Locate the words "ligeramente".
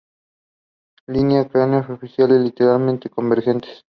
2.41-3.07